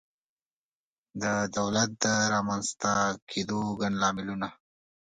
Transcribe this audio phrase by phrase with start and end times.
[1.21, 1.23] د
[1.57, 2.91] دولت د رامنځته
[3.29, 4.47] کېدو ګڼ لاملونه